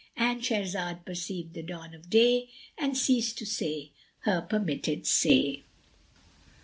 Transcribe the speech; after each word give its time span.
"—And 0.17 0.41
Shahrazad 0.41 1.05
perceived 1.05 1.53
the 1.53 1.61
dawn 1.61 1.93
of 1.93 2.09
day 2.09 2.49
and 2.75 2.97
ceased 2.97 3.37
to 3.37 3.45
say 3.45 3.91
her 4.21 4.41
permitted 4.41 5.05
say. 5.05 5.61